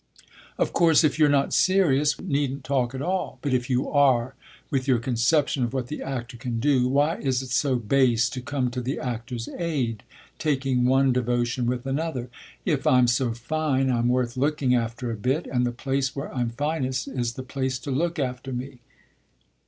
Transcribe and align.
Of 0.57 0.73
course 0.73 1.03
if 1.03 1.19
you're 1.19 1.29
not 1.29 1.53
serious 1.53 2.17
we 2.17 2.25
needn't 2.25 2.63
talk 2.63 2.95
at 2.95 3.03
all; 3.03 3.37
but 3.43 3.53
if 3.53 3.69
you 3.69 3.87
are, 3.87 4.33
with 4.71 4.87
your 4.87 4.97
conception 4.97 5.63
of 5.63 5.75
what 5.75 5.89
the 5.89 6.01
actor 6.01 6.37
can 6.37 6.59
do, 6.59 6.87
why 6.87 7.17
is 7.19 7.43
it 7.43 7.51
so 7.51 7.75
base 7.75 8.27
to 8.31 8.41
come 8.41 8.71
to 8.71 8.81
the 8.81 8.97
actor's 8.97 9.47
aid, 9.59 10.01
taking 10.39 10.85
one 10.85 11.13
devotion 11.13 11.67
with 11.67 11.85
another? 11.85 12.31
If 12.65 12.87
I'm 12.87 13.05
so 13.05 13.35
fine 13.35 13.91
I'm 13.91 14.09
worth 14.09 14.35
looking 14.35 14.73
after 14.73 15.11
a 15.11 15.15
bit, 15.15 15.45
and 15.45 15.67
the 15.67 15.71
place 15.71 16.15
where 16.15 16.33
I'm 16.33 16.49
finest 16.49 17.07
is 17.07 17.33
the 17.33 17.43
place 17.43 17.77
to 17.77 17.91
look 17.91 18.17
after 18.17 18.51
me!" 18.51 18.79